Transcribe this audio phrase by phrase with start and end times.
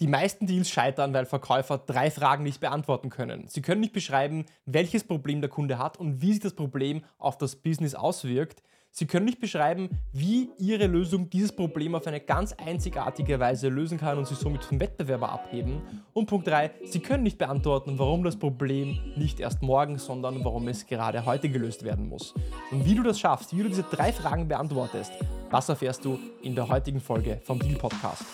[0.00, 3.48] Die meisten Deals scheitern, weil Verkäufer drei Fragen nicht beantworten können.
[3.48, 7.36] Sie können nicht beschreiben, welches Problem der Kunde hat und wie sich das Problem auf
[7.36, 8.62] das Business auswirkt.
[8.92, 13.98] Sie können nicht beschreiben, wie Ihre Lösung dieses Problem auf eine ganz einzigartige Weise lösen
[13.98, 15.82] kann und sich somit vom Wettbewerber abheben.
[16.12, 20.66] Und Punkt 3, Sie können nicht beantworten, warum das Problem nicht erst morgen, sondern warum
[20.66, 22.34] es gerade heute gelöst werden muss.
[22.72, 25.12] Und wie du das schaffst, wie du diese drei Fragen beantwortest,
[25.50, 28.24] das erfährst du in der heutigen Folge vom Deal Podcast.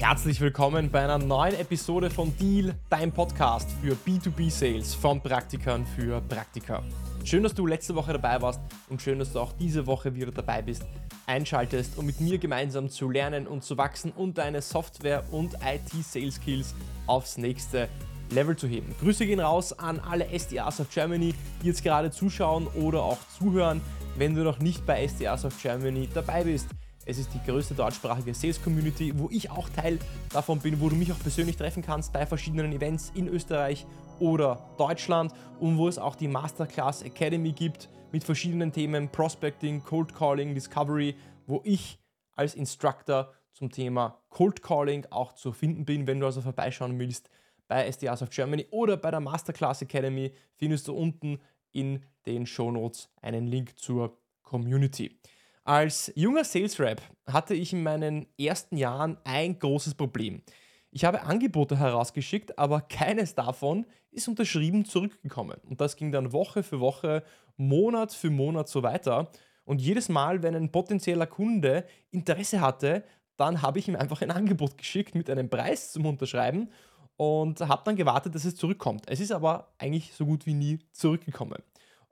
[0.00, 6.22] Herzlich willkommen bei einer neuen Episode von Deal, dein Podcast für B2B-Sales von Praktikern für
[6.22, 6.82] Praktiker.
[7.22, 10.32] Schön, dass du letzte Woche dabei warst und schön, dass du auch diese Woche wieder
[10.32, 10.86] dabei bist,
[11.26, 16.74] einschaltest, um mit mir gemeinsam zu lernen und zu wachsen und deine Software- und IT-Sales-Skills
[17.06, 17.90] aufs nächste
[18.30, 18.94] Level zu heben.
[19.02, 23.82] Grüße gehen raus an alle SDRs of Germany, die jetzt gerade zuschauen oder auch zuhören.
[24.16, 26.68] Wenn du noch nicht bei SDRs of Germany dabei bist,
[27.06, 29.98] es ist die größte deutschsprachige Sales-Community, wo ich auch Teil
[30.32, 33.86] davon bin, wo du mich auch persönlich treffen kannst bei verschiedenen Events in Österreich
[34.18, 40.14] oder Deutschland und wo es auch die Masterclass Academy gibt mit verschiedenen Themen Prospecting, Cold
[40.14, 41.16] Calling, Discovery,
[41.46, 41.98] wo ich
[42.34, 46.06] als Instructor zum Thema Cold Calling auch zu finden bin.
[46.06, 47.30] Wenn du also vorbeischauen willst
[47.66, 51.40] bei SDRs of Germany oder bei der Masterclass Academy, findest du unten
[51.72, 55.18] in den Show Notes einen Link zur Community.
[55.64, 60.42] Als junger Sales Rep hatte ich in meinen ersten Jahren ein großes Problem.
[60.90, 65.58] Ich habe Angebote herausgeschickt, aber keines davon ist unterschrieben zurückgekommen.
[65.68, 67.22] Und das ging dann Woche für Woche,
[67.56, 69.30] Monat für Monat so weiter.
[69.64, 73.04] Und jedes Mal, wenn ein potenzieller Kunde Interesse hatte,
[73.36, 76.70] dann habe ich ihm einfach ein Angebot geschickt mit einem Preis zum Unterschreiben
[77.16, 79.04] und habe dann gewartet, dass es zurückkommt.
[79.06, 81.62] Es ist aber eigentlich so gut wie nie zurückgekommen.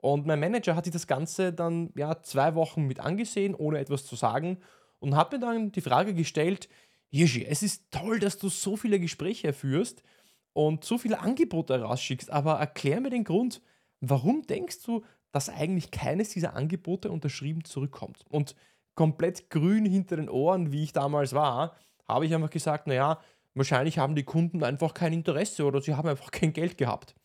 [0.01, 4.05] Und mein Manager hat sich das Ganze dann ja zwei Wochen mit angesehen, ohne etwas
[4.05, 4.59] zu sagen,
[4.99, 6.69] und hat mir dann die Frage gestellt:
[7.09, 10.03] Jirschi, es ist toll, dass du so viele Gespräche führst
[10.53, 13.61] und so viele Angebote rausschickst, aber erklär mir den Grund,
[14.01, 18.25] warum denkst du, dass eigentlich keines dieser Angebote unterschrieben zurückkommt?
[18.29, 18.55] Und
[18.95, 21.75] komplett grün hinter den Ohren, wie ich damals war,
[22.07, 23.19] habe ich einfach gesagt: Naja,
[23.53, 27.15] wahrscheinlich haben die Kunden einfach kein Interesse oder sie haben einfach kein Geld gehabt.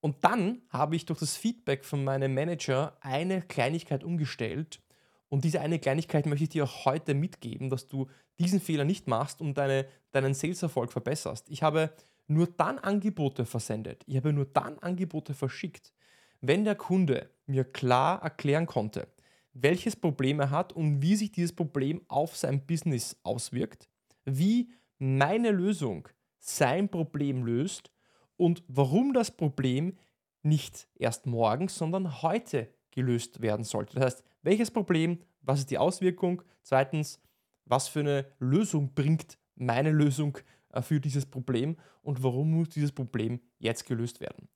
[0.00, 4.80] Und dann habe ich durch das Feedback von meinem Manager eine Kleinigkeit umgestellt.
[5.28, 8.06] Und diese eine Kleinigkeit möchte ich dir auch heute mitgeben, dass du
[8.38, 11.48] diesen Fehler nicht machst und deine, deinen Saleserfolg verbesserst.
[11.50, 11.90] Ich habe
[12.28, 15.92] nur dann Angebote versendet, ich habe nur dann Angebote verschickt,
[16.40, 19.08] wenn der Kunde mir klar erklären konnte,
[19.54, 23.88] welches Problem er hat und wie sich dieses Problem auf sein Business auswirkt,
[24.24, 26.08] wie meine Lösung
[26.38, 27.90] sein Problem löst
[28.38, 29.98] und warum das Problem
[30.42, 33.96] nicht erst morgen, sondern heute gelöst werden sollte.
[33.96, 36.42] Das heißt, welches Problem, was ist die Auswirkung?
[36.62, 37.20] Zweitens,
[37.66, 40.38] was für eine Lösung bringt meine Lösung
[40.72, 44.48] äh, für dieses Problem und warum muss dieses Problem jetzt gelöst werden?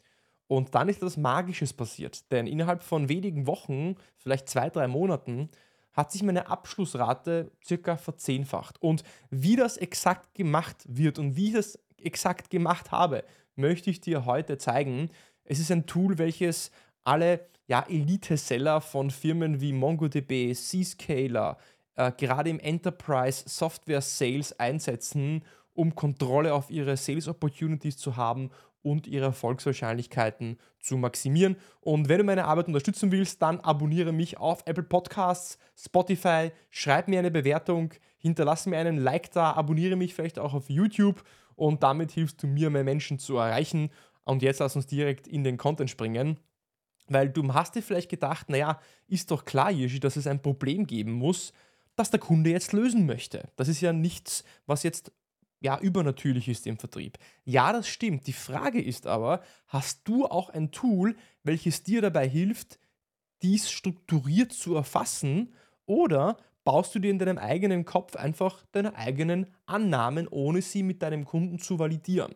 [0.46, 5.48] Und dann ist etwas Magisches passiert, denn innerhalb von wenigen Wochen, vielleicht zwei, drei Monaten,
[5.92, 8.80] hat sich meine Abschlussrate circa verzehnfacht.
[8.80, 13.24] Und wie das exakt gemacht wird und wie ich das exakt gemacht habe,
[13.56, 15.10] möchte ich dir heute zeigen.
[15.44, 16.70] Es ist ein Tool, welches
[17.04, 21.56] alle ja, Elite-Seller von Firmen wie MongoDB, Zscaler,
[21.94, 28.50] äh, gerade im Enterprise Software Sales einsetzen, um Kontrolle auf ihre Sales Opportunities zu haben
[28.82, 31.56] und ihre Erfolgswahrscheinlichkeiten zu maximieren.
[31.80, 37.08] Und wenn du meine Arbeit unterstützen willst, dann abonniere mich auf Apple Podcasts, Spotify, schreib
[37.08, 41.22] mir eine Bewertung, hinterlasse mir einen Like da, abonniere mich vielleicht auch auf YouTube
[41.62, 43.90] und damit hilfst du mir, mehr Menschen zu erreichen.
[44.24, 46.40] Und jetzt lass uns direkt in den Content springen.
[47.06, 50.88] Weil du hast dir vielleicht gedacht, naja, ist doch klar, Jirschi, dass es ein Problem
[50.88, 51.52] geben muss,
[51.94, 53.48] das der Kunde jetzt lösen möchte.
[53.54, 55.12] Das ist ja nichts, was jetzt
[55.60, 57.16] ja übernatürlich ist im Vertrieb.
[57.44, 58.26] Ja, das stimmt.
[58.26, 62.80] Die Frage ist aber, hast du auch ein Tool, welches dir dabei hilft,
[63.42, 65.54] dies strukturiert zu erfassen
[65.86, 71.02] oder baust du dir in deinem eigenen Kopf einfach deine eigenen Annahmen, ohne sie mit
[71.02, 72.34] deinem Kunden zu validieren.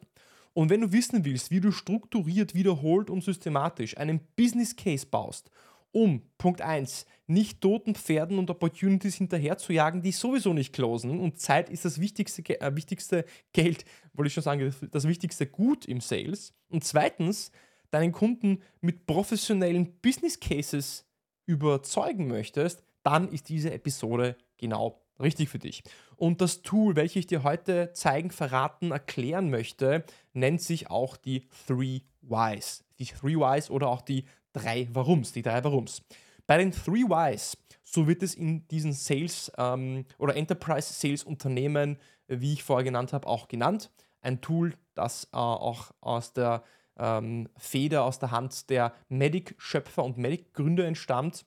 [0.53, 5.51] Und wenn du wissen willst, wie du strukturiert, wiederholt und systematisch einen Business Case baust,
[5.93, 11.21] um Punkt 1 nicht toten Pferden und Opportunities hinterher zu jagen, die sowieso nicht closen
[11.21, 13.85] und Zeit ist das wichtigste, äh, wichtigste Geld,
[14.15, 16.55] wollte ich schon sagen, das wichtigste Gut im Sales.
[16.69, 17.51] Und zweitens,
[17.91, 21.05] deinen Kunden mit professionellen Business Cases
[21.47, 25.85] überzeugen möchtest, dann ist diese Episode genau richtig für dich.
[26.17, 31.47] Und das Tool, welches ich dir heute zeigen, verraten, erklären möchte, nennt sich auch die
[31.67, 32.85] Three Whys.
[32.99, 36.03] Die Three Whys oder auch die drei Warums, die drei Warums.
[36.47, 41.99] Bei den Three Whys, so wird es in diesen Sales ähm, oder Enterprise Sales Unternehmen,
[42.27, 43.91] wie ich vorher genannt habe, auch genannt.
[44.21, 46.65] Ein Tool, das äh, auch aus der
[46.99, 51.45] ähm, Feder, aus der Hand der Medic-Schöpfer und Medic-Gründer entstammt,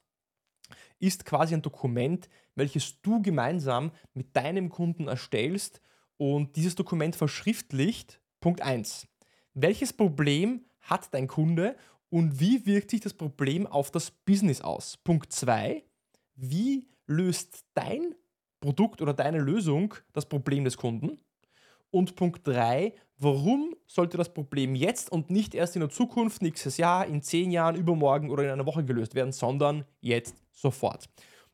[0.99, 5.81] ist quasi ein Dokument, welches du gemeinsam mit deinem Kunden erstellst
[6.17, 8.21] und dieses Dokument verschriftlicht.
[8.41, 9.07] Punkt 1.
[9.53, 11.75] Welches Problem hat dein Kunde
[12.09, 14.97] und wie wirkt sich das Problem auf das Business aus?
[14.97, 15.83] Punkt 2.
[16.35, 18.15] Wie löst dein
[18.59, 21.19] Produkt oder deine Lösung das Problem des Kunden?
[21.91, 26.77] Und Punkt 3, warum sollte das Problem jetzt und nicht erst in der Zukunft, nächstes
[26.77, 31.09] Jahr, in zehn Jahren, übermorgen oder in einer Woche gelöst werden, sondern jetzt sofort?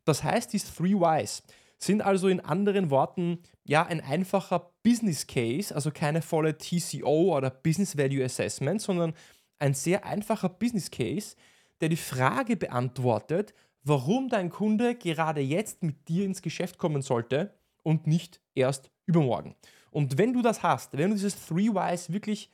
[0.05, 1.43] Das heißt, diese Three Whys
[1.77, 7.49] sind also in anderen Worten ja ein einfacher Business Case, also keine volle TCO oder
[7.49, 9.13] Business Value Assessment, sondern
[9.59, 11.35] ein sehr einfacher Business Case,
[11.81, 13.53] der die Frage beantwortet,
[13.83, 17.53] warum dein Kunde gerade jetzt mit dir ins Geschäft kommen sollte
[17.83, 19.55] und nicht erst übermorgen.
[19.95, 22.49] Und wenn du das hast, wenn du dieses Three Whys wirklich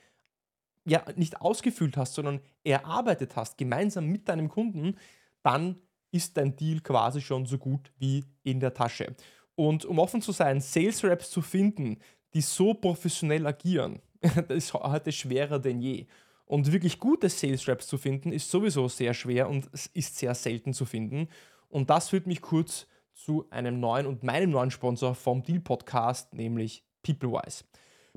[0.86, 4.96] ja nicht ausgefüllt hast, sondern erarbeitet hast, gemeinsam mit deinem Kunden,
[5.42, 5.78] dann
[6.12, 9.16] ist dein Deal quasi schon so gut wie in der Tasche.
[9.56, 11.98] Und um offen zu sein, Sales Reps zu finden,
[12.36, 16.06] die so professionell agieren, das ist heute schwerer denn je.
[16.46, 20.76] Und wirklich gute Sales Reps zu finden, ist sowieso sehr schwer und ist sehr selten
[20.76, 21.28] zu finden.
[21.70, 26.36] Und das führt mich kurz zu einem neuen und meinem neuen Sponsor vom Deal Podcast,
[26.36, 27.64] nämlich PeopleWise.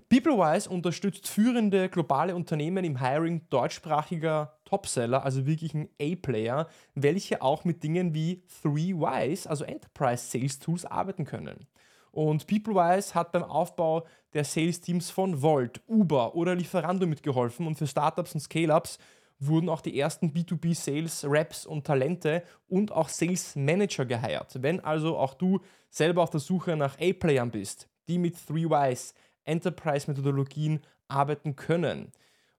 [0.09, 7.65] PeopleWise unterstützt führende globale Unternehmen im Hiring deutschsprachiger Topseller, also wirklich ein A-Player, welche auch
[7.65, 11.67] mit Dingen wie 3Wise, also Enterprise Sales Tools, arbeiten können.
[12.11, 17.87] Und PeopleWise hat beim Aufbau der Sales-Teams von Volt, Uber oder Lieferando mitgeholfen und für
[17.87, 18.99] Startups und Scale-Ups
[19.41, 24.63] wurden auch die ersten B2B-Sales-Reps und Talente und auch Sales-Manager geheiert.
[24.63, 25.61] Wenn also auch du
[25.91, 29.15] selber auf der Suche nach A-Playern bist, die mit 3Wise
[29.45, 32.13] Enterprise-Methodologien arbeiten können.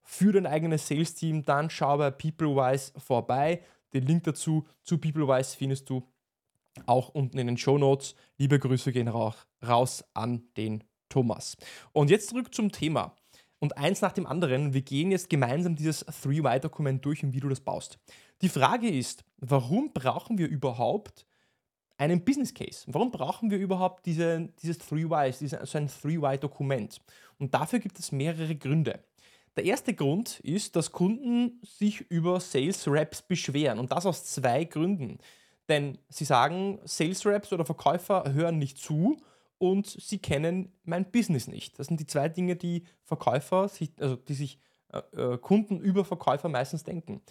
[0.04, 3.62] Für dein eigenes Sales-Team, dann schau bei PeopleWise vorbei.
[3.94, 6.08] Den Link dazu zu PeopleWise findest du
[6.86, 8.16] auch unten in den Show Notes.
[8.38, 11.58] Liebe Grüße gehen raus an den Thomas.
[11.92, 13.16] Und jetzt zurück zum Thema.
[13.60, 17.50] Und eins nach dem anderen, wir gehen jetzt gemeinsam dieses 3Y-Dokument durch und wie du
[17.50, 17.98] das baust.
[18.42, 21.26] Die Frage ist, warum brauchen wir überhaupt
[21.98, 22.84] einen Business Case.
[22.88, 27.02] Warum brauchen wir überhaupt diese, dieses 3Ys, diese, so ein 3Y-Dokument?
[27.40, 29.00] Und dafür gibt es mehrere Gründe.
[29.56, 34.66] Der erste Grund ist, dass Kunden sich über Sales Reps beschweren und das aus zwei
[34.66, 35.20] Gründen.
[35.70, 39.18] Denn sie sagen, Sales Reps oder Verkäufer hören nicht zu
[39.58, 41.80] und sie kennen mein Business nicht.
[41.80, 43.70] Das sind die zwei Dinge, die Verkäufer,
[44.00, 44.60] also die sich
[44.92, 47.22] äh, äh, Kunden über Verkäufer meistens denken.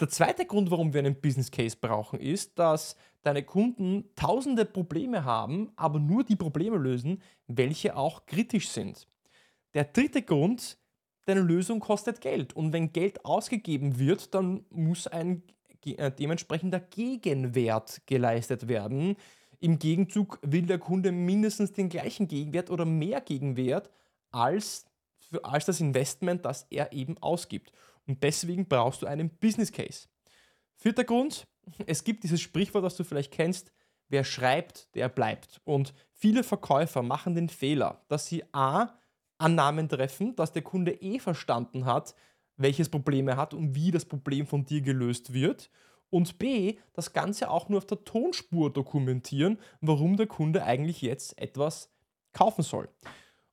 [0.00, 5.24] Der zweite Grund, warum wir einen Business Case brauchen, ist, dass deine Kunden tausende Probleme
[5.24, 9.06] haben, aber nur die Probleme lösen, welche auch kritisch sind.
[9.72, 10.78] Der dritte Grund,
[11.26, 12.54] deine Lösung kostet Geld.
[12.54, 15.42] Und wenn Geld ausgegeben wird, dann muss ein
[15.84, 19.16] äh, dementsprechender Gegenwert geleistet werden.
[19.60, 23.90] Im Gegenzug will der Kunde mindestens den gleichen Gegenwert oder mehr Gegenwert
[24.30, 24.86] als,
[25.42, 27.72] als das Investment, das er eben ausgibt.
[28.06, 30.08] Und deswegen brauchst du einen Business Case.
[30.76, 31.46] Vierter Grund,
[31.86, 33.72] es gibt dieses Sprichwort, das du vielleicht kennst,
[34.08, 35.60] wer schreibt, der bleibt.
[35.64, 38.98] Und viele Verkäufer machen den Fehler, dass sie A,
[39.38, 42.14] Annahmen treffen, dass der Kunde eh verstanden hat,
[42.56, 45.70] welches Problem er hat und wie das Problem von dir gelöst wird.
[46.10, 51.36] Und B, das Ganze auch nur auf der Tonspur dokumentieren, warum der Kunde eigentlich jetzt
[51.38, 51.90] etwas
[52.32, 52.88] kaufen soll.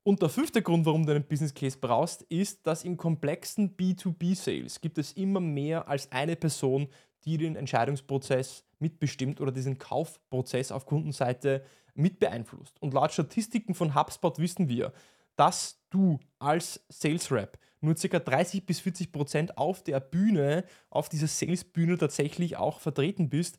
[0.03, 4.81] Und der fünfte Grund, warum du einen Business Case brauchst, ist, dass in komplexen B2B-Sales
[4.81, 6.87] gibt es immer mehr als eine Person,
[7.23, 12.81] die den Entscheidungsprozess mitbestimmt oder diesen Kaufprozess auf Kundenseite mit beeinflusst.
[12.81, 14.91] Und laut Statistiken von HubSpot wissen wir,
[15.35, 18.19] dass du als Sales Rep nur ca.
[18.19, 23.57] 30 bis 40 Prozent auf der Bühne, auf dieser Sales-Bühne tatsächlich auch vertreten bist,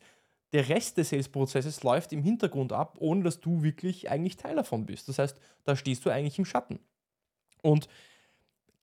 [0.53, 4.85] der Rest des Sales-Prozesses läuft im Hintergrund ab, ohne dass du wirklich eigentlich Teil davon
[4.85, 5.09] bist.
[5.09, 6.79] Das heißt, da stehst du eigentlich im Schatten.
[7.63, 7.87] Und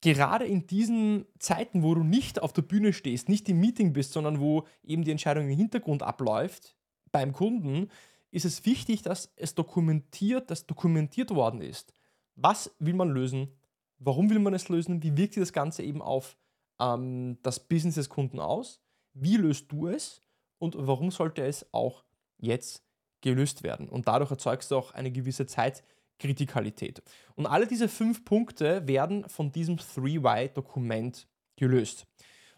[0.01, 4.11] gerade in diesen Zeiten, wo du nicht auf der Bühne stehst, nicht im Meeting bist,
[4.11, 6.75] sondern wo eben die Entscheidung im Hintergrund abläuft,
[7.11, 7.89] beim Kunden,
[8.31, 11.93] ist es wichtig, dass es dokumentiert, dass dokumentiert worden ist.
[12.35, 13.53] Was will man lösen?
[13.99, 15.03] Warum will man es lösen?
[15.03, 16.37] Wie wirkt sich das Ganze eben auf
[16.79, 18.81] ähm, das Business des Kunden aus?
[19.13, 20.20] Wie löst du es?
[20.61, 22.03] Und warum sollte es auch
[22.37, 22.83] jetzt
[23.21, 23.87] gelöst werden.
[23.87, 27.01] Und dadurch erzeugst du auch eine gewisse Zeitkritikalität.
[27.35, 32.07] Und alle diese fünf Punkte werden von diesem 3Y-Dokument gelöst.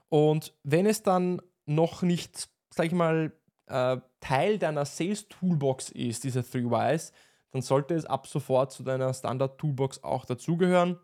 [0.10, 3.34] Und wenn es dann noch nicht, sag ich mal,
[3.68, 7.12] äh, Teil deiner Sales Toolbox ist, diese Three Whys,
[7.52, 11.00] dann sollte es ab sofort zu deiner Standard Toolbox auch dazugehören.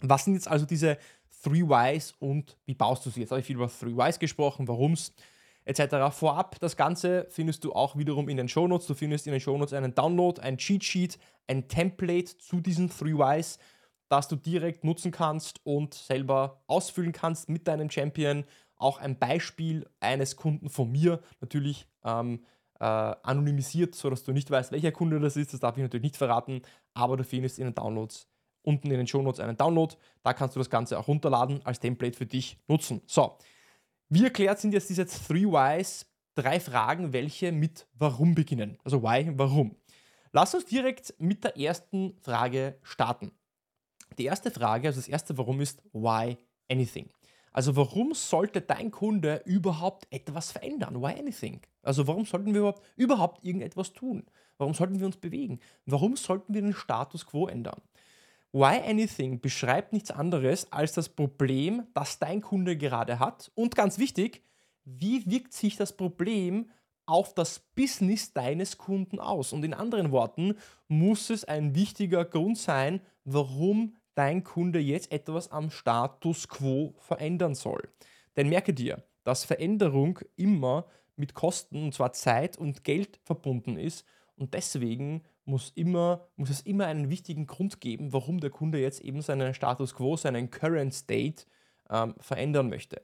[0.00, 0.98] Was sind jetzt also diese
[1.42, 3.20] Three Whys und wie baust du sie?
[3.20, 5.14] Jetzt habe ich viel über Three Whys gesprochen, warum es
[5.64, 6.10] etc.
[6.10, 8.86] Vorab, das Ganze findest du auch wiederum in den Shownotes.
[8.86, 13.14] Du findest in den Shownotes einen Download, ein Cheat Sheet, ein Template zu diesen Three
[13.14, 13.58] Whys,
[14.08, 18.44] das du direkt nutzen kannst und selber ausfüllen kannst mit deinem Champion.
[18.76, 22.44] Auch ein Beispiel eines Kunden von mir, natürlich ähm,
[22.80, 25.52] äh, anonymisiert, sodass du nicht weißt, welcher Kunde das ist.
[25.52, 28.28] Das darf ich natürlich nicht verraten, aber du findest in den Downloads
[28.64, 29.94] unten in den Shownotes einen Download.
[30.22, 33.02] Da kannst du das Ganze auch runterladen, als Template für dich nutzen.
[33.06, 33.38] So,
[34.14, 36.06] wie erklärt sind jetzt diese Three Whys?
[36.36, 38.78] Drei Fragen, welche mit Warum beginnen.
[38.84, 39.76] Also Why, warum.
[40.32, 43.32] Lass uns direkt mit der ersten Frage starten.
[44.18, 46.36] Die erste Frage, also das erste Warum ist Why
[46.70, 47.10] Anything.
[47.54, 51.00] Also warum sollte dein Kunde überhaupt etwas verändern?
[51.00, 51.60] Why anything?
[51.82, 54.26] Also warum sollten wir überhaupt, überhaupt irgendetwas tun?
[54.58, 55.60] Warum sollten wir uns bewegen?
[55.86, 57.80] Warum sollten wir den Status quo ändern?
[58.54, 63.50] Why Anything beschreibt nichts anderes als das Problem, das dein Kunde gerade hat.
[63.56, 64.44] Und ganz wichtig,
[64.84, 66.70] wie wirkt sich das Problem
[67.04, 69.52] auf das Business deines Kunden aus?
[69.52, 70.54] Und in anderen Worten,
[70.86, 77.56] muss es ein wichtiger Grund sein, warum dein Kunde jetzt etwas am Status quo verändern
[77.56, 77.88] soll.
[78.36, 84.06] Denn merke dir, dass Veränderung immer mit Kosten, und zwar Zeit und Geld verbunden ist.
[84.36, 89.00] Und deswegen muss, immer, muss es immer einen wichtigen Grund geben, warum der Kunde jetzt
[89.00, 91.44] eben seinen Status quo, seinen Current State
[91.90, 93.02] ähm, verändern möchte.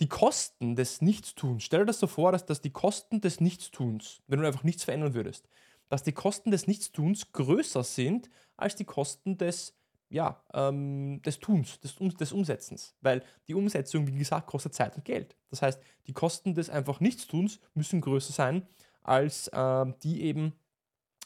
[0.00, 4.22] Die Kosten des Nichtstuns, stell dir das so vor, dass, dass die Kosten des Nichtstuns,
[4.26, 5.48] wenn du einfach nichts verändern würdest,
[5.88, 9.76] dass die Kosten des Nichtstuns größer sind als die Kosten des,
[10.08, 12.94] ja, ähm, des Tuns, des, des Umsetzens.
[13.00, 15.36] Weil die Umsetzung, wie gesagt, kostet Zeit und Geld.
[15.50, 18.66] Das heißt, die Kosten des einfach Nichtstuns müssen größer sein
[19.02, 20.54] als äh, die eben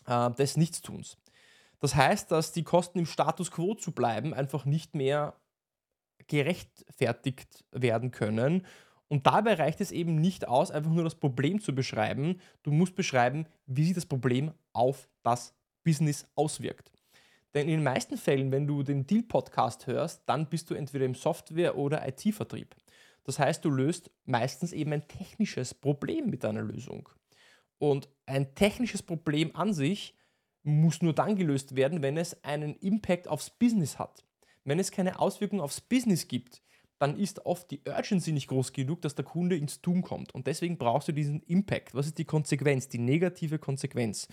[0.07, 1.17] äh, des Nichtstuns.
[1.81, 5.35] Das heißt, dass die Kosten im Status quo zu bleiben einfach nicht mehr
[6.29, 8.67] gerechtfertigt werden können.
[9.09, 12.41] Und dabei reicht es eben nicht aus, einfach nur das Problem zu beschreiben.
[12.63, 16.91] Du musst beschreiben, wie sich das Problem auf das Business auswirkt.
[17.53, 21.15] Denn in den meisten Fällen, wenn du den Deal-Podcast hörst, dann bist du entweder im
[21.15, 22.75] Software- oder IT-Vertrieb.
[23.25, 27.09] Das heißt, du löst meistens eben ein technisches Problem mit deiner Lösung.
[27.85, 30.17] Und ein technisches Problem an sich
[30.63, 34.25] muss nur dann gelöst werden, wenn es einen Impact aufs Business hat.
[34.65, 36.63] Wenn es keine Auswirkungen aufs Business gibt,
[36.99, 40.35] dann ist oft die Urgency nicht groß genug, dass der Kunde ins Tun kommt.
[40.35, 41.95] Und deswegen brauchst du diesen Impact.
[41.95, 44.29] Was ist die Konsequenz, die negative Konsequenz?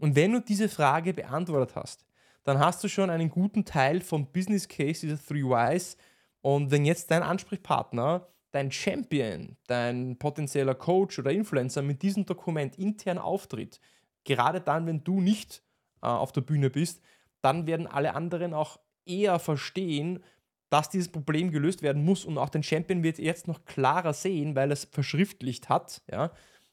[0.00, 2.04] Und wenn du diese Frage beantwortet hast,
[2.42, 5.96] dann hast du schon einen guten Teil vom Business Case dieser Three Whys.
[6.40, 8.26] Und wenn jetzt dein Ansprechpartner
[8.58, 13.80] dein Champion, dein potenzieller Coach oder Influencer mit diesem Dokument intern auftritt,
[14.24, 15.62] gerade dann, wenn du nicht
[16.02, 17.00] äh, auf der Bühne bist,
[17.40, 20.24] dann werden alle anderen auch eher verstehen,
[20.70, 24.56] dass dieses Problem gelöst werden muss und auch den Champion wird jetzt noch klarer sehen,
[24.56, 26.32] weil es verschriftlicht hat, ja,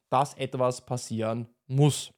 [0.10, 2.12] dass etwas passieren muss.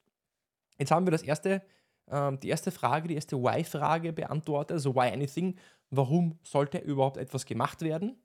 [0.80, 1.62] Jetzt haben wir das erste,
[2.08, 5.58] äh, die erste Frage, die erste Why-Frage beantwortet, also Why Anything.
[5.90, 8.18] Warum sollte überhaupt etwas gemacht werden?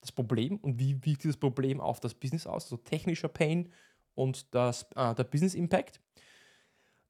[0.00, 3.72] Das Problem und wie wirkt dieses Problem auf das Business aus, also technischer Pain
[4.14, 6.00] und das, äh, der Business Impact.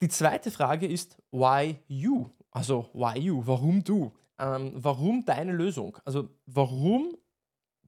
[0.01, 2.31] Die zweite Frage ist, why you?
[2.51, 3.43] Also, why you?
[3.45, 4.13] Warum du?
[4.39, 5.99] Ähm, warum deine Lösung?
[6.05, 7.17] Also, warum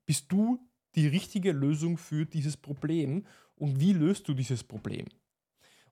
[0.07, 0.59] bist du
[0.97, 5.07] die richtige Lösung für dieses Problem und wie löst du dieses Problem?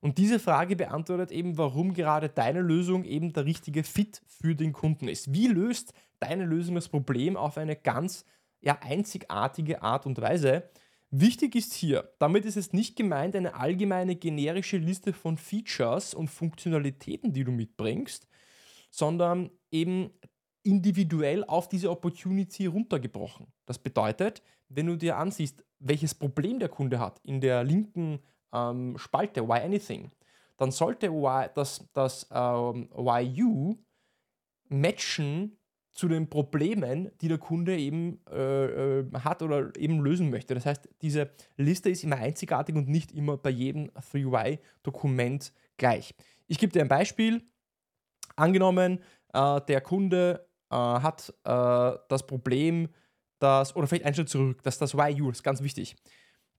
[0.01, 4.73] Und diese Frage beantwortet eben, warum gerade deine Lösung eben der richtige Fit für den
[4.73, 5.33] Kunden ist.
[5.33, 8.25] Wie löst deine Lösung das Problem auf eine ganz
[8.61, 10.69] ja, einzigartige Art und Weise.
[11.11, 16.27] Wichtig ist hier, damit ist es nicht gemeint eine allgemeine generische Liste von Features und
[16.27, 18.27] Funktionalitäten, die du mitbringst,
[18.91, 20.11] sondern eben
[20.63, 23.47] individuell auf diese Opportunity runtergebrochen.
[23.65, 28.19] Das bedeutet, wenn du dir ansiehst, welches Problem der Kunde hat in der linken
[28.53, 30.11] ähm, Spalte, Why Anything,
[30.57, 33.77] dann sollte why, das, das ähm, Why You
[34.67, 35.57] matchen
[35.99, 40.55] zu den Problemen, die der Kunde eben äh, äh, hat oder eben lösen möchte.
[40.55, 46.15] Das heißt, diese Liste ist immer einzigartig und nicht immer bei jedem 3Y-Dokument gleich.
[46.47, 47.43] Ich gebe dir ein Beispiel.
[48.37, 48.99] Angenommen,
[49.33, 52.87] äh, der Kunde äh, hat äh, das Problem,
[53.39, 55.97] dass, oder vielleicht einen Schritt zurück, dass das YU, das ist ganz wichtig.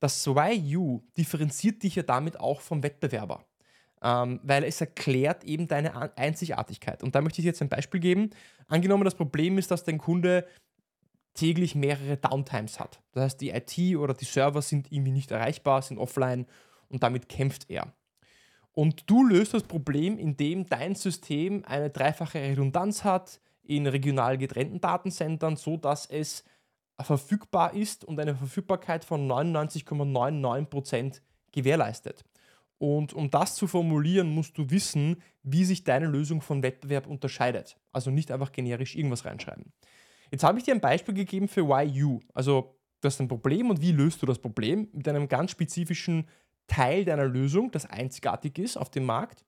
[0.00, 3.46] Das YU differenziert dich ja damit auch vom Wettbewerber
[4.02, 7.02] ähm, weil es erklärt eben deine Einzigartigkeit.
[7.02, 8.30] Und da möchte ich jetzt ein Beispiel geben.
[8.66, 10.46] Angenommen, das Problem ist, dass dein Kunde
[11.34, 13.00] täglich mehrere Downtimes hat.
[13.12, 16.46] Das heißt, die IT oder die Server sind irgendwie nicht erreichbar, sind offline
[16.88, 17.92] und damit kämpft er.
[18.72, 24.80] Und du löst das Problem, indem dein System eine dreifache Redundanz hat in regional getrennten
[24.80, 26.44] Datencentern, so dass es
[27.00, 31.20] verfügbar ist und eine Verfügbarkeit von 99,99%
[31.52, 32.24] gewährleistet.
[32.80, 37.76] Und um das zu formulieren, musst du wissen, wie sich deine Lösung von Wettbewerb unterscheidet.
[37.92, 39.70] Also nicht einfach generisch irgendwas reinschreiben.
[40.30, 42.20] Jetzt habe ich dir ein Beispiel gegeben für Why You.
[42.32, 46.26] Also, du hast ein Problem und wie löst du das Problem mit einem ganz spezifischen
[46.68, 49.44] Teil deiner Lösung, das einzigartig ist auf dem Markt.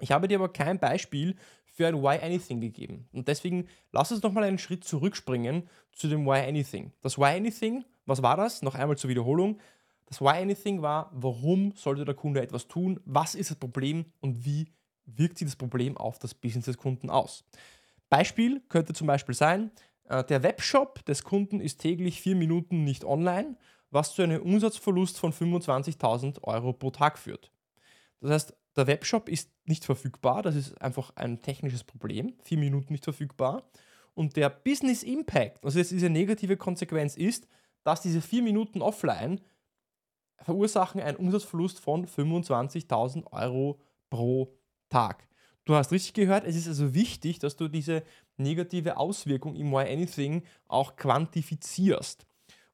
[0.00, 1.36] Ich habe dir aber kein Beispiel
[1.66, 3.06] für ein Why Anything gegeben.
[3.12, 6.92] Und deswegen lass uns nochmal einen Schritt zurückspringen zu dem Why Anything.
[7.02, 8.62] Das Why Anything, was war das?
[8.62, 9.60] Noch einmal zur Wiederholung.
[10.06, 13.00] Das Why Anything war, warum sollte der Kunde etwas tun?
[13.04, 14.72] Was ist das Problem und wie
[15.04, 17.44] wirkt sich das Problem auf das Business des Kunden aus?
[18.08, 19.70] Beispiel könnte zum Beispiel sein,
[20.08, 23.56] äh, der Webshop des Kunden ist täglich vier Minuten nicht online
[23.90, 27.50] was zu einem Umsatzverlust von 25.000 Euro pro Tag führt.
[28.20, 32.92] Das heißt, der Webshop ist nicht verfügbar, das ist einfach ein technisches Problem, vier Minuten
[32.92, 33.62] nicht verfügbar.
[34.14, 37.46] Und der Business Impact, also jetzt diese negative Konsequenz ist,
[37.84, 39.40] dass diese vier Minuten offline
[40.42, 44.54] verursachen einen Umsatzverlust von 25.000 Euro pro
[44.88, 45.26] Tag.
[45.64, 48.04] Du hast richtig gehört, es ist also wichtig, dass du diese
[48.36, 52.24] negative Auswirkung im Why Anything auch quantifizierst.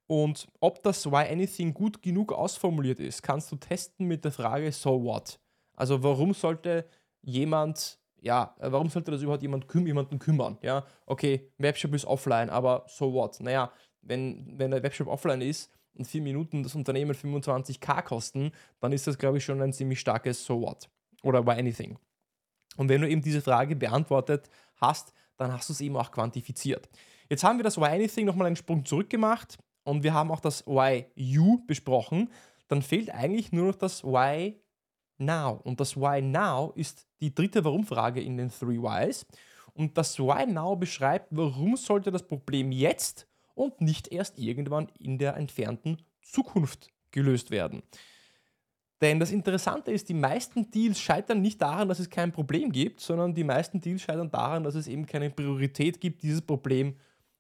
[0.06, 4.70] Und ob das Why Anything gut genug ausformuliert ist, kannst du testen mit der Frage
[4.72, 5.40] So what?
[5.74, 6.86] Also warum sollte
[7.22, 10.58] jemand, ja, warum sollte das überhaupt jemand küm jemanden kümmern?
[10.60, 13.40] Ja, okay, Webshop ist offline, aber so what?
[13.40, 18.92] Naja, wenn, wenn der Webshop offline ist und vier Minuten das Unternehmen 25k kosten, dann
[18.92, 20.88] ist das, glaube ich, schon ein ziemlich starkes So what?
[21.22, 21.98] Oder Why Anything.
[22.76, 26.88] Und wenn du eben diese Frage beantwortet hast, dann hast du es eben auch quantifiziert.
[27.28, 30.40] Jetzt haben wir das Why Anything nochmal einen Sprung zurück gemacht und wir haben auch
[30.40, 32.30] das Why You besprochen,
[32.68, 34.60] dann fehlt eigentlich nur noch das Why
[35.18, 35.60] Now.
[35.64, 39.26] Und das Why Now ist die dritte Warum-Frage in den Three Whys.
[39.74, 45.18] Und das Why Now beschreibt, warum sollte das Problem jetzt und nicht erst irgendwann in
[45.18, 47.82] der entfernten Zukunft gelöst werden.
[49.00, 53.00] Denn das Interessante ist, die meisten Deals scheitern nicht daran, dass es kein Problem gibt,
[53.00, 56.94] sondern die meisten Deals scheitern daran, dass es eben keine Priorität gibt, dieses Problem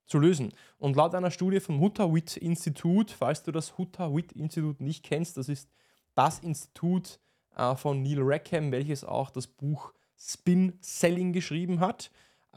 [0.06, 0.52] zu lösen.
[0.78, 5.70] Und laut einer Studie vom Hutta-Witt-Institut, falls du das Hutta-Witt-Institut nicht kennst, das ist
[6.14, 7.20] das Institut
[7.56, 12.10] äh, von Neil Rackham, welches auch das Buch Spin Selling geschrieben hat,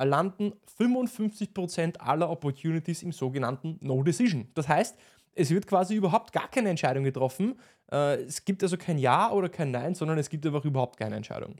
[0.04, 4.50] landen 55% aller Opportunities im sogenannten No Decision.
[4.54, 4.98] Das heißt,
[5.36, 7.60] es wird quasi überhaupt gar keine Entscheidung getroffen.
[7.92, 11.16] Äh, es gibt also kein Ja oder kein Nein, sondern es gibt einfach überhaupt keine
[11.16, 11.56] Entscheidung.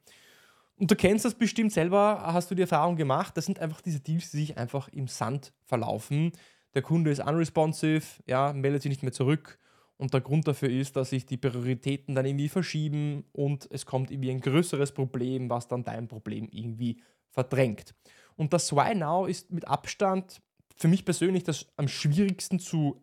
[0.78, 4.02] Und du kennst das bestimmt selber, hast du die Erfahrung gemacht, das sind einfach diese
[4.02, 6.34] Deals, die sich einfach im Sand verlaufen.
[6.74, 9.58] Der Kunde ist unresponsive, ja, meldet sich nicht mehr zurück
[9.98, 14.12] und der Grund dafür ist, dass sich die Prioritäten dann irgendwie verschieben und es kommt
[14.12, 17.94] irgendwie ein größeres Problem, was dann dein Problem irgendwie verdrängt.
[18.36, 20.42] Und das Why Now ist mit Abstand
[20.76, 23.02] für mich persönlich das am schwierigsten zu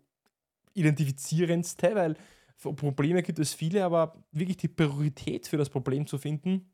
[0.75, 2.17] identifizierendste, weil
[2.59, 6.71] Probleme gibt es viele, aber wirklich die Priorität für das Problem zu finden,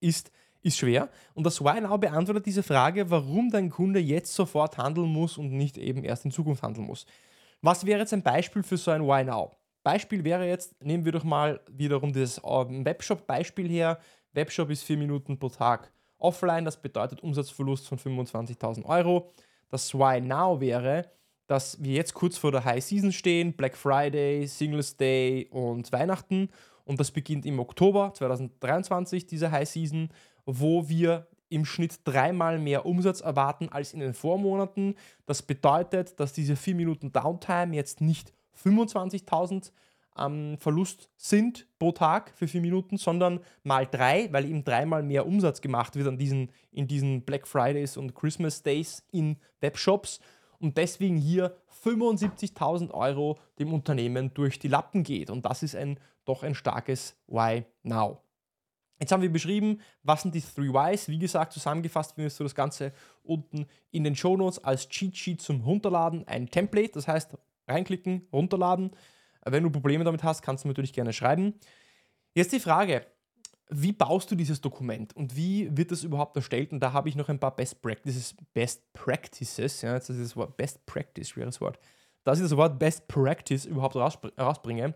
[0.00, 0.30] ist,
[0.62, 1.10] ist schwer.
[1.34, 5.52] Und das Why Now beantwortet diese Frage, warum dein Kunde jetzt sofort handeln muss und
[5.52, 7.06] nicht eben erst in Zukunft handeln muss.
[7.60, 9.56] Was wäre jetzt ein Beispiel für so ein Why Now?
[9.82, 14.00] Beispiel wäre jetzt, nehmen wir doch mal wiederum das ähm, Webshop-Beispiel her.
[14.32, 15.92] Webshop ist vier Minuten pro Tag
[16.24, 19.30] offline, das bedeutet Umsatzverlust von 25.000 Euro.
[19.68, 21.10] Das Why Now wäre,
[21.46, 26.48] dass wir jetzt kurz vor der High Season stehen, Black Friday, Singles Day und Weihnachten
[26.84, 30.08] und das beginnt im Oktober 2023, diese High Season,
[30.46, 34.96] wo wir im Schnitt dreimal mehr Umsatz erwarten als in den Vormonaten.
[35.26, 38.32] Das bedeutet, dass diese 4 Minuten Downtime jetzt nicht
[38.62, 39.70] 25.000
[40.18, 45.26] ähm, Verlust sind pro Tag für 4 Minuten, sondern mal 3, weil eben dreimal mehr
[45.26, 50.20] Umsatz gemacht wird an diesen, in diesen Black Fridays und Christmas Days in Webshops
[50.58, 55.30] und deswegen hier 75.000 Euro dem Unternehmen durch die Lappen geht.
[55.30, 58.20] Und das ist ein doch ein starkes Why Now.
[58.98, 61.08] Jetzt haben wir beschrieben, was sind die Three Whys.
[61.08, 65.42] Wie gesagt, zusammengefasst findest du das Ganze unten in den Show Notes als Cheat Sheet
[65.42, 66.92] zum Runterladen, ein Template.
[66.92, 67.36] Das heißt,
[67.68, 68.92] reinklicken, runterladen.
[69.44, 71.54] Wenn du Probleme damit hast, kannst du natürlich gerne schreiben.
[72.34, 73.06] Jetzt die Frage,
[73.70, 76.72] wie baust du dieses Dokument und wie wird das überhaupt erstellt?
[76.72, 80.36] Und da habe ich noch ein paar Best Practices, Best Practices, ja, jetzt ist das
[80.36, 81.78] Wort Best Practice, schweres Wort,
[82.24, 84.94] dass ich das Wort Best Practice überhaupt rausbringe.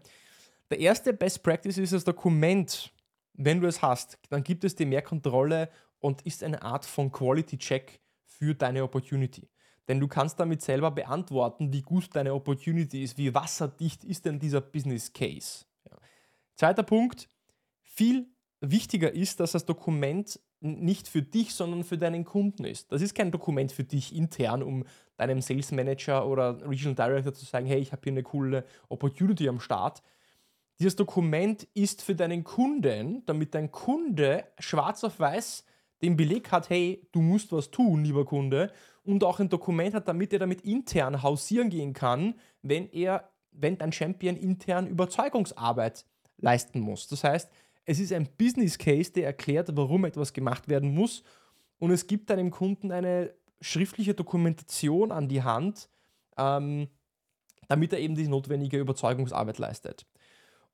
[0.71, 2.93] Der erste Best Practice ist das Dokument.
[3.35, 7.11] Wenn du es hast, dann gibt es dir mehr Kontrolle und ist eine Art von
[7.11, 9.49] Quality Check für deine Opportunity.
[9.89, 14.39] Denn du kannst damit selber beantworten, wie gut deine Opportunity ist, wie wasserdicht ist denn
[14.39, 15.65] dieser Business Case.
[15.91, 15.97] Ja.
[16.55, 17.29] Zweiter Punkt,
[17.83, 18.27] viel
[18.61, 22.93] wichtiger ist, dass das Dokument nicht für dich, sondern für deinen Kunden ist.
[22.93, 24.85] Das ist kein Dokument für dich intern, um
[25.17, 29.49] deinem Sales Manager oder Regional Director zu sagen, hey, ich habe hier eine coole Opportunity
[29.49, 30.03] am Start.
[30.79, 35.65] Dieses Dokument ist für deinen Kunden, damit dein Kunde schwarz auf weiß
[36.03, 38.73] den Beleg hat, hey, du musst was tun, lieber Kunde,
[39.09, 43.79] und auch ein Dokument hat, damit er damit intern hausieren gehen kann, wenn er, wenn
[43.79, 46.05] dein Champion intern Überzeugungsarbeit
[46.37, 47.09] leisten muss.
[47.09, 47.51] Das heißt,
[47.87, 51.23] es ist ein Business Case, der erklärt, warum etwas gemacht werden muss.
[51.79, 55.89] Und es gibt deinem Kunden eine schriftliche Dokumentation an die Hand,
[56.37, 56.89] ähm,
[57.67, 60.05] damit er eben die notwendige Überzeugungsarbeit leistet.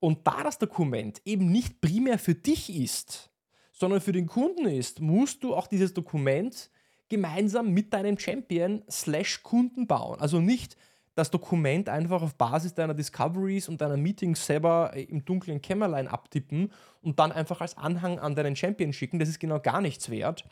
[0.01, 3.31] Und da das Dokument eben nicht primär für dich ist,
[3.71, 6.69] sondern für den Kunden ist, musst du auch dieses Dokument
[7.09, 10.21] gemeinsam mit deinem Champion slash Kunden bauen.
[10.21, 10.77] Also nicht
[11.15, 16.09] das Dokument einfach auf Basis deiner Discoveries und deiner Meetings selber äh, im dunklen Kämmerlein
[16.09, 19.19] abtippen und dann einfach als Anhang an deinen Champion schicken.
[19.19, 20.45] Das ist genau gar nichts wert.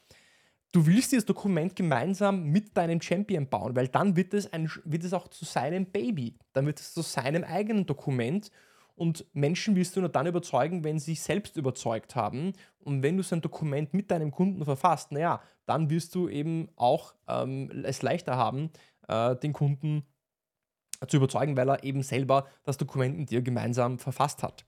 [0.70, 5.04] Du willst dieses Dokument gemeinsam mit deinem Champion bauen, weil dann wird es, ein, wird
[5.04, 6.38] es auch zu seinem Baby.
[6.54, 8.50] Dann wird es zu seinem eigenen Dokument.
[8.94, 12.52] Und Menschen willst du nur dann überzeugen, wenn sie sich selbst überzeugt haben.
[12.78, 16.68] Und wenn du so ein Dokument mit deinem Kunden verfasst, naja, dann wirst du eben
[16.76, 18.70] auch ähm, es leichter haben,
[19.08, 20.04] äh, den Kunden
[21.08, 24.64] zu überzeugen, weil er eben selber das Dokument mit dir gemeinsam verfasst hat.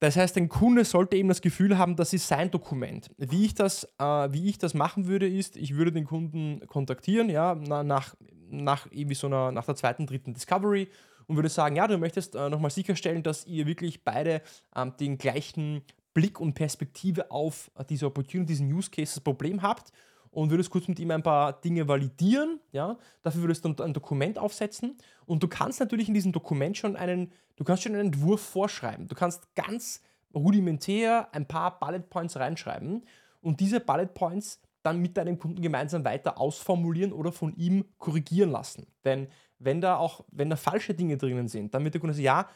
[0.00, 3.10] Das heißt, ein Kunde sollte eben das Gefühl haben, das ist sein Dokument.
[3.18, 7.28] Wie ich das, äh, wie ich das machen würde, ist, ich würde den Kunden kontaktieren,
[7.28, 8.14] ja, nach,
[8.48, 10.88] nach irgendwie so einer, nach der zweiten, dritten Discovery
[11.30, 14.42] und würde sagen, ja, du möchtest äh, nochmal sicherstellen, dass ihr wirklich beide
[14.74, 19.92] ähm, den gleichen Blick und Perspektive auf äh, diese Opportunity, diesen Use Cases Problem habt
[20.32, 22.58] und würdest kurz mit ihm ein paar Dinge validieren.
[22.72, 22.98] Ja?
[23.22, 27.30] Dafür würdest du ein Dokument aufsetzen und du kannst natürlich in diesem Dokument schon einen,
[27.54, 29.06] du kannst schon einen Entwurf vorschreiben.
[29.06, 30.02] Du kannst ganz
[30.34, 33.04] rudimentär ein paar Bullet Points reinschreiben
[33.40, 38.50] und diese Bullet Points dann mit deinem Kunden gemeinsam weiter ausformulieren oder von ihm korrigieren
[38.50, 38.88] lassen.
[39.04, 39.28] Denn
[39.60, 42.48] wenn da auch, wenn da falsche Dinge drinnen sind, wird der Kunde sagen, ja,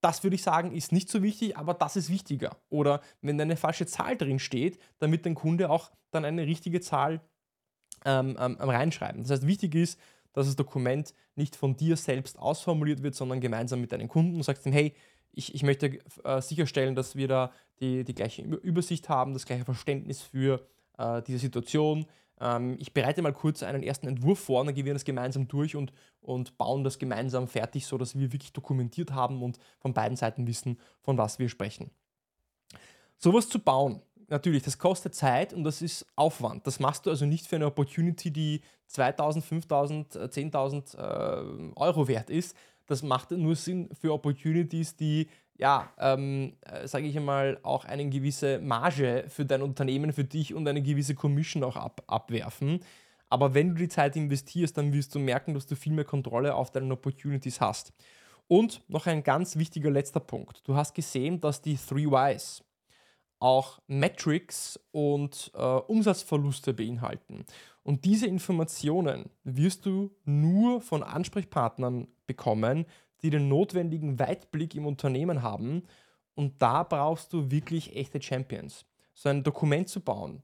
[0.00, 2.56] das würde ich sagen, ist nicht so wichtig, aber das ist wichtiger.
[2.68, 7.20] Oder wenn eine falsche Zahl drin steht, damit der Kunde auch dann eine richtige Zahl
[8.04, 9.22] ähm, ähm, reinschreiben.
[9.22, 9.98] Das heißt, wichtig ist,
[10.32, 14.36] dass das Dokument nicht von dir selbst ausformuliert wird, sondern gemeinsam mit deinen Kunden.
[14.36, 14.94] Du sagst ihm, hey,
[15.32, 19.64] ich, ich möchte äh, sicherstellen, dass wir da die, die gleiche Übersicht haben, das gleiche
[19.64, 20.66] Verständnis für
[20.96, 22.06] äh, diese Situation.
[22.40, 25.76] Ähm, ich bereite mal kurz einen ersten Entwurf vor dann gehen wir das gemeinsam durch
[25.76, 30.46] und, und bauen das gemeinsam fertig, sodass wir wirklich dokumentiert haben und von beiden Seiten
[30.46, 31.90] wissen, von was wir sprechen.
[33.16, 36.66] Sowas zu bauen, natürlich, das kostet Zeit und das ist Aufwand.
[36.66, 42.56] Das machst du also nicht für eine Opportunity, die 2000, 5000, 10.000 Euro wert ist.
[42.86, 48.08] Das macht nur Sinn für Opportunities, die ja, ähm, äh, sage ich einmal, auch eine
[48.08, 52.80] gewisse Marge für dein Unternehmen, für dich und eine gewisse Commission auch ab, abwerfen.
[53.28, 56.54] Aber wenn du die Zeit investierst, dann wirst du merken, dass du viel mehr Kontrolle
[56.54, 57.92] auf deinen Opportunities hast.
[58.46, 60.66] Und noch ein ganz wichtiger letzter Punkt.
[60.66, 62.64] Du hast gesehen, dass die Three Ys
[63.40, 67.44] auch Metrics und äh, Umsatzverluste beinhalten.
[67.82, 72.86] Und diese Informationen wirst du nur von Ansprechpartnern bekommen,
[73.22, 75.82] die den notwendigen Weitblick im Unternehmen haben.
[76.34, 78.84] Und da brauchst du wirklich echte Champions.
[79.14, 80.42] So ein Dokument zu bauen,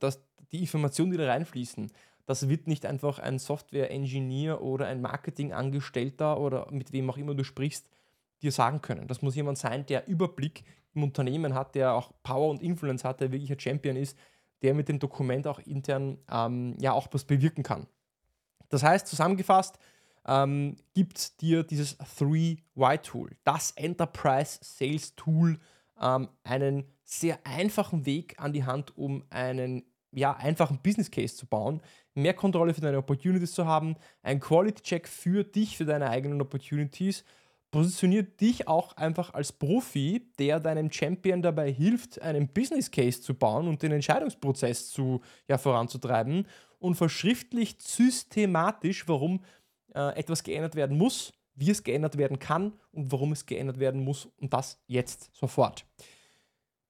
[0.00, 0.20] dass
[0.52, 1.90] die Informationen, die da reinfließen,
[2.26, 7.44] das wird nicht einfach ein Software-Engineer oder ein Marketing-Angestellter oder mit wem auch immer du
[7.44, 7.88] sprichst,
[8.42, 9.06] dir sagen können.
[9.06, 13.20] Das muss jemand sein, der Überblick im Unternehmen hat, der auch Power und Influence hat,
[13.20, 14.18] der wirklich ein Champion ist,
[14.62, 17.86] der mit dem Dokument auch intern ähm, ja auch was bewirken kann.
[18.68, 19.78] Das heißt, zusammengefasst,
[20.26, 25.58] ähm, gibt dir dieses 3Y-Tool, das Enterprise Sales Tool,
[26.00, 31.46] ähm, einen sehr einfachen Weg an die Hand, um einen ja, einfachen Business Case zu
[31.46, 31.80] bauen,
[32.14, 36.40] mehr Kontrolle für deine Opportunities zu haben, ein Quality Check für dich, für deine eigenen
[36.40, 37.24] Opportunities.
[37.70, 43.34] Positioniert dich auch einfach als Profi, der deinem Champion dabei hilft, einen Business Case zu
[43.34, 46.46] bauen und den Entscheidungsprozess zu, ja, voranzutreiben
[46.78, 49.44] und verschriftlicht systematisch, warum
[49.96, 54.04] äh, etwas geändert werden muss, wie es geändert werden kann und warum es geändert werden
[54.04, 55.86] muss und das jetzt sofort.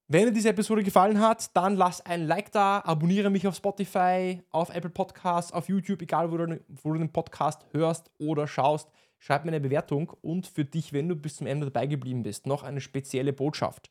[0.09, 4.41] Wenn dir diese Episode gefallen hat, dann lass ein Like da, abonniere mich auf Spotify,
[4.51, 8.89] auf Apple Podcasts, auf YouTube, egal wo du, wo du den Podcast hörst oder schaust.
[9.19, 12.45] Schreib mir eine Bewertung und für dich, wenn du bis zum Ende dabei geblieben bist,
[12.45, 13.89] noch eine spezielle Botschaft.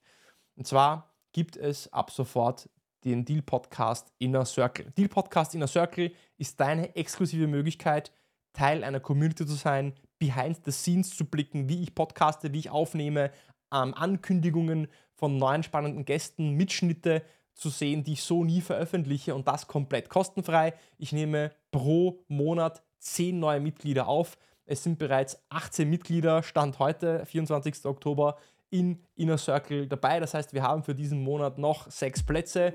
[0.55, 2.71] Und zwar gibt es ab sofort
[3.05, 4.93] den Deal Podcast Inner Circle.
[4.93, 8.11] Deal Podcast Inner Circle ist deine exklusive Möglichkeit,
[8.57, 12.71] Teil einer Community zu sein, behind the scenes zu blicken, wie ich podcaste, wie ich
[12.71, 13.31] aufnehme,
[13.73, 17.23] ähm, Ankündigungen von neuen spannenden Gästen, Mitschnitte
[17.55, 20.73] zu sehen, die ich so nie veröffentliche und das komplett kostenfrei.
[20.97, 24.39] Ich nehme pro Monat 10 neue Mitglieder auf.
[24.65, 27.85] Es sind bereits 18 Mitglieder, Stand heute, 24.
[27.85, 28.39] Oktober,
[28.71, 30.21] in Inner Circle dabei.
[30.21, 32.75] Das heißt, wir haben für diesen Monat noch sechs Plätze.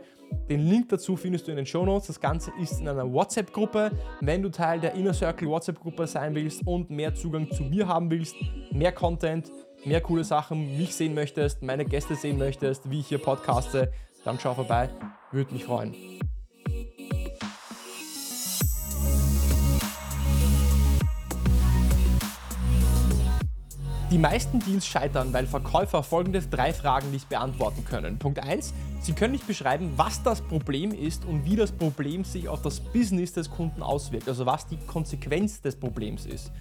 [0.49, 2.07] Den Link dazu findest du in den Show Notes.
[2.07, 3.91] Das Ganze ist in einer WhatsApp-Gruppe.
[4.21, 8.09] Wenn du Teil der Inner Circle WhatsApp-Gruppe sein willst und mehr Zugang zu mir haben
[8.09, 8.35] willst,
[8.71, 9.51] mehr Content,
[9.83, 13.91] mehr coole Sachen, mich sehen möchtest, meine Gäste sehen möchtest, wie ich hier podcaste,
[14.23, 14.89] dann schau vorbei.
[15.31, 15.95] Würde mich freuen.
[24.11, 28.19] Die meisten Deals scheitern, weil Verkäufer folgende drei Fragen nicht beantworten können.
[28.19, 28.73] Punkt 1.
[28.99, 32.81] Sie können nicht beschreiben, was das Problem ist und wie das Problem sich auf das
[32.81, 36.51] Business des Kunden auswirkt, also was die Konsequenz des Problems ist.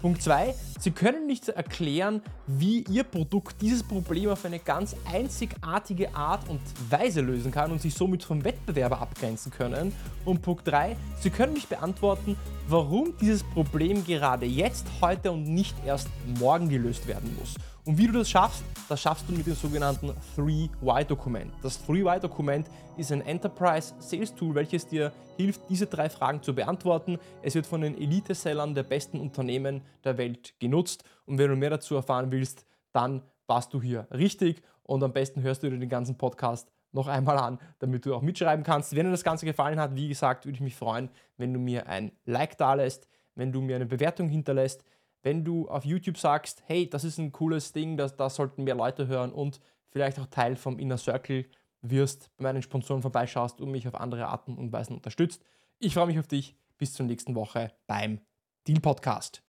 [0.00, 0.54] Punkt 2.
[0.78, 6.60] Sie können nicht erklären, wie Ihr Produkt dieses Problem auf eine ganz einzigartige Art und
[6.90, 9.92] Weise lösen kann und sich somit vom Wettbewerber abgrenzen können.
[10.24, 10.96] Und Punkt 3.
[11.20, 12.36] Sie können nicht beantworten,
[12.68, 17.54] warum dieses Problem gerade jetzt, heute und nicht erst morgen gelöst werden muss.
[17.86, 21.52] Und wie du das schaffst, das schaffst du mit dem sogenannten 3Y-Dokument.
[21.62, 27.16] Das 3Y-Dokument ist ein Enterprise Sales Tool, welches dir hilft, diese drei Fragen zu beantworten.
[27.42, 31.04] Es wird von den Elite-Sellern der besten Unternehmen der Welt genutzt.
[31.26, 34.62] Und wenn du mehr dazu erfahren willst, dann warst du hier richtig.
[34.82, 38.22] Und am besten hörst du dir den ganzen Podcast noch einmal an, damit du auch
[38.22, 38.96] mitschreiben kannst.
[38.96, 41.86] Wenn dir das Ganze gefallen hat, wie gesagt, würde ich mich freuen, wenn du mir
[41.86, 44.82] ein Like da lässt, wenn du mir eine Bewertung hinterlässt
[45.26, 48.76] wenn du auf YouTube sagst, hey, das ist ein cooles Ding, das, das sollten mehr
[48.76, 51.46] Leute hören und vielleicht auch Teil vom Inner Circle
[51.82, 55.42] wirst, bei meinen Sponsoren vorbeischaust und mich auf andere Arten und Weisen unterstützt.
[55.80, 56.56] Ich freue mich auf dich.
[56.78, 58.20] Bis zur nächsten Woche beim
[58.68, 59.45] Deal Podcast.